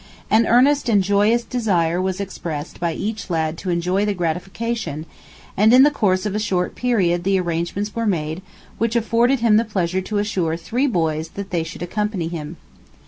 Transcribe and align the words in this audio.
An 0.31 0.47
earnest 0.47 0.89
and 0.89 1.03
joyous 1.03 1.43
desire 1.43 2.01
was 2.01 2.19
expressed 2.19 2.79
by 2.79 2.93
each 2.93 3.29
lad 3.29 3.55
to 3.59 3.69
enjoy 3.69 4.03
the 4.03 4.15
gratification, 4.15 5.05
and 5.55 5.71
in 5.75 5.83
the 5.83 5.91
course 5.91 6.25
of 6.25 6.33
a 6.33 6.39
short 6.39 6.73
period 6.73 7.23
the 7.23 7.39
arrangements 7.39 7.93
were 7.93 8.07
made 8.07 8.41
which 8.79 8.95
afforded 8.95 9.41
him 9.41 9.57
the 9.57 9.63
pleasure 9.63 10.01
to 10.01 10.17
assure 10.17 10.57
three 10.57 10.87
boys 10.87 11.29
that 11.35 11.51
they 11.51 11.63
should 11.63 11.83
accompany 11.83 12.29
him. 12.29 12.57